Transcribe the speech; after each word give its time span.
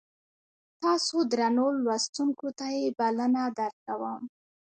تاسو 0.81 1.15
درنو 1.31 1.65
لوستونکو 1.83 2.47
ته 2.59 2.65
یې 2.77 2.85
بلنه 2.99 3.43
درکوم. 3.57 4.21